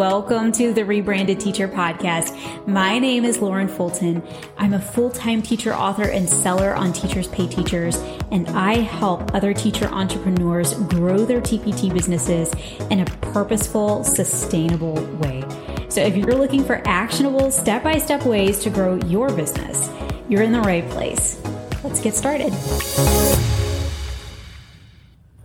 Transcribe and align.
welcome 0.00 0.50
to 0.50 0.72
the 0.72 0.82
Rebranded 0.82 1.38
Teacher 1.38 1.68
Podcast. 1.68 2.66
My 2.66 2.98
name 2.98 3.26
is 3.26 3.36
Lauren 3.40 3.68
Fulton. 3.68 4.26
I'm 4.56 4.72
a 4.72 4.80
full 4.80 5.10
time 5.10 5.42
teacher, 5.42 5.74
author, 5.74 6.04
and 6.04 6.26
seller 6.26 6.74
on 6.74 6.94
Teachers 6.94 7.28
Pay 7.28 7.46
Teachers, 7.48 7.98
and 8.30 8.48
I 8.48 8.78
help 8.78 9.34
other 9.34 9.52
teacher 9.52 9.88
entrepreneurs 9.88 10.72
grow 10.72 11.26
their 11.26 11.42
TPT 11.42 11.92
businesses 11.92 12.50
in 12.90 13.00
a 13.00 13.04
purposeful, 13.04 14.02
sustainable 14.02 14.94
way. 15.18 15.44
So 15.90 16.00
if 16.00 16.16
you're 16.16 16.34
looking 16.34 16.64
for 16.64 16.80
actionable, 16.88 17.50
step 17.50 17.82
by 17.82 17.98
step 17.98 18.24
ways 18.24 18.58
to 18.60 18.70
grow 18.70 18.94
your 19.04 19.30
business, 19.30 19.90
you're 20.30 20.40
in 20.40 20.52
the 20.52 20.62
right 20.62 20.88
place. 20.88 21.38
Let's 21.84 22.00
get 22.00 22.14
started. 22.14 22.54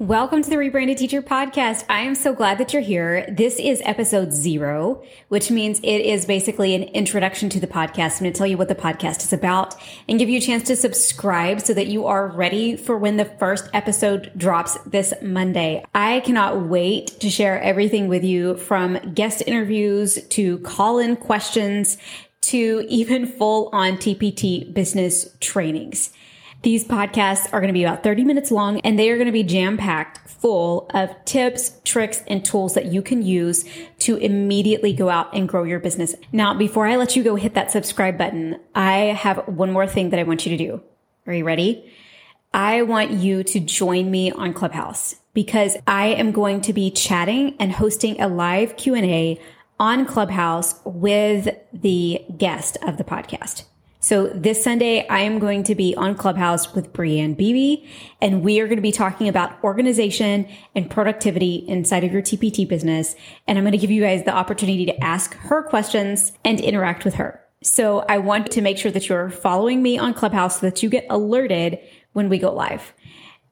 Welcome 0.06 0.44
to 0.44 0.50
the 0.52 0.60
Rebranded 0.60 1.00
Teacher 1.00 1.24
Podcast. 1.24 1.84
I 1.90 2.02
am 2.02 2.14
so 2.14 2.32
glad 2.32 2.60
that 2.60 2.74
you're 2.74 2.82
here. 2.84 3.26
This 3.28 3.58
is 3.58 3.82
episode 3.86 4.34
zero, 4.34 5.04
which 5.30 5.50
means 5.50 5.80
it 5.80 5.88
is 5.88 6.28
basically 6.28 6.76
an 6.76 6.84
introduction 6.84 7.50
to 7.50 7.60
the 7.60 7.66
podcast. 7.66 8.18
I'm 8.18 8.20
going 8.20 8.34
to 8.34 8.38
tell 8.38 8.46
you 8.46 8.56
what 8.56 8.68
the 8.68 8.76
podcast 8.76 9.24
is 9.24 9.34
about 9.34 9.74
and 10.08 10.20
give 10.20 10.30
you 10.30 10.38
a 10.38 10.42
chance 10.42 10.62
to 10.66 10.76
subscribe 10.76 11.60
so 11.60 11.74
that 11.74 11.88
you 11.88 12.06
are 12.06 12.28
ready 12.28 12.76
for 12.76 13.00
when 13.00 13.18
the 13.18 13.26
first 13.26 13.68
episode 13.74 14.32
drops 14.38 14.78
this 14.86 15.12
Monday. 15.24 15.84
I 15.96 16.20
cannot 16.20 16.68
wait 16.68 17.08
to 17.22 17.32
share 17.32 17.60
everything 17.60 18.08
with 18.08 18.24
you 18.24 18.58
from 18.58 19.00
guest 19.16 19.42
interviews 19.48 20.24
to 20.24 20.60
call 20.60 21.00
in 21.00 21.16
questions 21.16 21.98
to 22.42 22.86
even 22.90 23.26
full 23.26 23.72
on 23.74 23.94
TPT 23.94 24.72
business 24.72 25.36
trainings. 25.40 26.12
These 26.62 26.86
podcasts 26.86 27.46
are 27.54 27.60
going 27.60 27.68
to 27.68 27.74
be 27.74 27.84
about 27.84 28.04
30 28.04 28.24
minutes 28.24 28.50
long 28.50 28.80
and 28.82 28.98
they 28.98 29.10
are 29.12 29.18
going 29.18 29.28
to 29.28 29.32
be 29.32 29.44
jam 29.44 29.78
packed 29.78 30.28
full 30.28 30.90
of 30.94 31.10
tips, 31.26 31.80
tricks, 31.86 32.24
and 32.28 32.44
tools 32.44 32.74
that 32.74 32.86
you 32.86 33.02
can 33.02 33.22
use 33.22 33.66
to 34.00 34.18
immediately 34.18 34.94
go 34.94 35.10
out 35.10 35.34
and 35.36 35.48
grow 35.48 35.64
your 35.64 35.80
business. 35.80 36.16
Now, 36.32 36.54
before 36.54 36.88
I 36.88 36.96
let 36.96 37.16
you 37.16 37.24
go 37.24 37.36
hit 37.36 37.54
that 37.54 37.72
subscribe 37.72 38.18
button, 38.18 38.60
I 38.74 38.98
have 38.98 39.48
one 39.48 39.72
more 39.72 39.88
thing 39.88 40.10
that 40.10 40.20
I 40.20 40.24
want 40.24 40.46
you 40.46 40.58
to 40.58 40.64
do. 40.64 40.82
Are 41.28 41.34
you 41.34 41.46
ready? 41.46 41.92
I 42.54 42.84
want 42.84 43.12
you 43.12 43.44
to 43.44 43.60
join 43.60 44.10
me 44.10 44.32
on 44.32 44.54
Clubhouse 44.54 45.16
because 45.34 45.76
I 45.86 46.08
am 46.08 46.32
going 46.32 46.62
to 46.62 46.74
be 46.74 46.90
chatting 46.90 47.56
and 47.60 47.72
hosting 47.72 48.22
a 48.22 48.28
live 48.28 48.78
Q&A 48.78 49.40
on 49.80 50.06
Clubhouse 50.06 50.80
with 50.86 51.50
the 51.74 52.24
guest 52.38 52.78
of 52.82 52.98
the 52.98 53.04
podcast. 53.04 53.66
So 54.06 54.28
this 54.28 54.64
Sunday, 54.64 55.08
I 55.08 55.22
am 55.22 55.40
going 55.40 55.64
to 55.64 55.74
be 55.74 55.96
on 55.96 56.14
Clubhouse 56.14 56.76
with 56.76 56.94
Brianne 56.94 57.36
Beebe, 57.36 57.88
and 58.22 58.44
we 58.44 58.60
are 58.60 58.68
going 58.68 58.76
to 58.76 58.82
be 58.84 58.92
talking 58.92 59.28
about 59.28 59.58
organization 59.64 60.48
and 60.76 60.92
productivity 60.92 61.66
inside 61.68 62.04
of 62.04 62.14
your 62.14 62.22
TPT 62.22 62.68
business. 62.68 63.16
And 63.48 63.58
I'm 63.58 63.64
going 63.64 63.72
to 63.72 63.80
give 63.80 63.90
you 63.90 64.04
guys 64.04 64.24
the 64.24 64.32
opportunity 64.32 64.86
to 64.86 65.04
ask 65.04 65.34
her 65.34 65.64
questions 65.64 66.34
and 66.44 66.62
interact 66.62 67.04
with 67.04 67.16
her. 67.16 67.42
So 67.64 68.02
I 68.08 68.20
want 68.20 68.52
to 68.52 68.62
make 68.62 68.78
sure 68.78 68.92
that 68.92 69.10
you're 69.10 69.32
following 69.32 69.82
me 69.82 69.98
on 69.98 70.14
Clubhouse 70.14 70.60
so 70.60 70.70
that 70.70 70.84
you 70.84 70.90
get 70.90 71.08
alerted 71.10 71.80
when 72.14 72.30
we 72.30 72.38
go 72.38 72.54
live. 72.54 72.94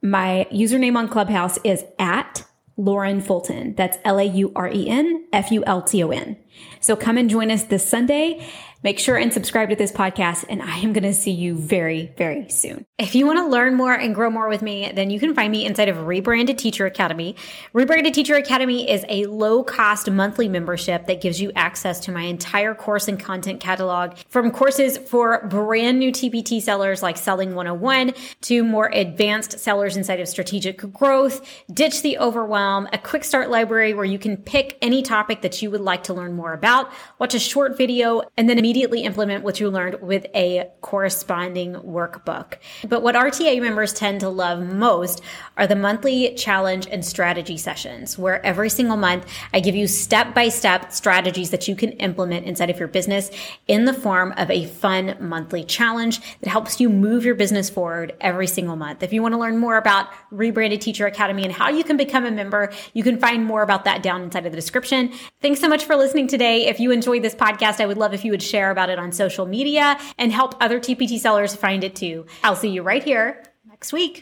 My 0.03 0.45
username 0.51 0.95
on 0.95 1.09
Clubhouse 1.09 1.57
is 1.63 1.83
at 1.97 2.45
Lauren 2.77 3.21
Fulton. 3.21 3.73
That's 3.73 3.97
L 4.05 4.19
A 4.19 4.23
U 4.25 4.51
R 4.55 4.69
E 4.69 4.87
N 4.87 5.25
F 5.33 5.51
U 5.51 5.63
L 5.65 5.81
T 5.81 6.03
O 6.03 6.09
N. 6.09 6.37
So 6.79 6.95
come 6.95 7.17
and 7.17 7.29
join 7.29 7.51
us 7.51 7.63
this 7.63 7.87
Sunday. 7.87 8.45
Make 8.83 8.99
sure 8.99 9.15
and 9.15 9.31
subscribe 9.31 9.69
to 9.69 9.77
this 9.77 9.93
podcast, 9.93 10.43
and 10.49 10.61
I 10.61 10.79
am 10.79 10.91
going 10.91 11.03
to 11.03 11.13
see 11.13 11.31
you 11.31 11.55
very, 11.55 12.11
very 12.17 12.49
soon. 12.49 12.85
If 12.99 13.15
you 13.15 13.25
want 13.25 13.39
to 13.39 13.47
learn 13.47 13.75
more 13.75 13.93
and 13.93 14.13
grow 14.13 14.29
more 14.29 14.49
with 14.49 14.61
me, 14.61 14.91
then 14.93 15.09
you 15.09 15.21
can 15.21 15.33
find 15.33 15.53
me 15.53 15.65
inside 15.65 15.87
of 15.87 16.05
Rebranded 16.05 16.57
Teacher 16.57 16.85
Academy. 16.85 17.37
Rebranded 17.71 18.13
Teacher 18.13 18.35
Academy 18.35 18.89
is 18.91 19.05
a 19.07 19.25
low 19.27 19.63
cost 19.63 20.11
monthly 20.11 20.49
membership 20.49 21.07
that 21.07 21.21
gives 21.21 21.39
you 21.39 21.53
access 21.55 22.01
to 22.01 22.11
my 22.11 22.23
entire 22.23 22.75
course 22.75 23.07
and 23.07 23.17
content 23.17 23.61
catalog 23.61 24.17
from 24.27 24.51
courses 24.51 24.97
for 24.97 25.47
brand 25.47 25.97
new 25.97 26.11
TPT 26.11 26.61
sellers 26.61 27.01
like 27.01 27.15
Selling 27.15 27.55
101 27.55 28.13
to 28.41 28.65
more 28.65 28.91
advanced 28.93 29.59
sellers 29.59 29.95
inside 29.95 30.19
of 30.19 30.27
strategic 30.27 30.91
growth, 30.91 31.63
ditch 31.71 32.01
the 32.01 32.17
overwhelm, 32.17 32.89
a 32.91 32.97
quick 32.97 33.23
start 33.23 33.49
library 33.49 33.93
where 33.93 34.03
you 34.03 34.19
can 34.19 34.35
pick 34.35 34.77
any 34.81 35.01
topic 35.01 35.41
that 35.41 35.61
you 35.61 35.71
would 35.71 35.79
like 35.79 36.03
to 36.03 36.13
learn 36.13 36.33
more 36.33 36.42
about, 36.51 36.91
watch 37.19 37.33
a 37.33 37.39
short 37.39 37.77
video, 37.77 38.23
and 38.35 38.49
then 38.49 38.59
immediately 38.59 38.73
immediately 38.73 39.05
implement 39.05 39.43
what 39.43 39.59
you 39.59 39.69
learned 39.69 40.01
with 40.01 40.25
a 40.35 40.67
corresponding 40.81 41.75
workbook. 41.75 42.55
But 42.89 43.03
what 43.03 43.15
RTA 43.15 43.61
members 43.61 43.93
tend 43.93 44.19
to 44.21 44.29
love 44.29 44.61
most 44.61 45.21
are 45.57 45.67
the 45.67 45.75
monthly 45.75 46.33
challenge 46.33 46.87
and 46.91 47.05
strategy 47.05 47.55
sessions, 47.55 48.17
where 48.17 48.45
every 48.45 48.69
single 48.69 48.97
month 48.97 49.25
I 49.53 49.59
give 49.59 49.75
you 49.75 49.87
step 49.87 50.33
by 50.33 50.49
step 50.49 50.91
strategies 50.91 51.51
that 51.51 51.67
you 51.67 51.75
can 51.75 51.91
implement 51.93 52.45
inside 52.47 52.71
of 52.71 52.79
your 52.79 52.87
business 52.87 53.29
in 53.67 53.85
the 53.85 53.93
form 53.93 54.33
of 54.37 54.49
a 54.49 54.65
fun 54.65 55.15
monthly 55.19 55.63
challenge 55.63 56.19
that 56.41 56.49
helps 56.49 56.81
you 56.81 56.89
move 56.89 57.23
your 57.23 57.35
business 57.35 57.69
forward 57.69 58.15
every 58.19 58.47
single 58.47 58.75
month. 58.75 59.03
If 59.03 59.13
you 59.13 59.21
want 59.21 59.33
to 59.33 59.39
learn 59.39 59.59
more 59.59 59.77
about 59.77 60.07
Rebranded 60.31 60.81
Teacher 60.81 61.05
Academy 61.05 61.43
and 61.43 61.53
how 61.53 61.69
you 61.69 61.83
can 61.83 61.95
become 61.95 62.25
a 62.25 62.31
member, 62.31 62.73
you 62.93 63.03
can 63.03 63.19
find 63.19 63.45
more 63.45 63.61
about 63.61 63.85
that 63.85 64.01
down 64.01 64.23
inside 64.23 64.47
of 64.47 64.51
the 64.51 64.57
description. 64.57 65.13
Thanks 65.41 65.59
so 65.59 65.69
much 65.69 65.85
for 65.85 65.95
listening 65.95 66.27
today. 66.33 66.65
If 66.65 66.79
you 66.79 66.89
enjoyed 66.89 67.21
this 67.21 67.35
podcast, 67.35 67.79
I 67.79 67.85
would 67.85 67.99
love 67.99 68.11
if 68.11 68.25
you 68.25 68.31
would 68.31 68.41
share 68.41 68.71
about 68.71 68.89
it 68.89 68.97
on 68.97 69.11
social 69.11 69.45
media 69.45 69.99
and 70.17 70.31
help 70.31 70.55
other 70.59 70.79
TPT 70.79 71.19
sellers 71.19 71.55
find 71.55 71.83
it 71.83 71.95
too. 71.95 72.25
I'll 72.43 72.55
see 72.55 72.69
you 72.69 72.81
right 72.81 73.03
here 73.03 73.43
next 73.69 73.93
week. 73.93 74.21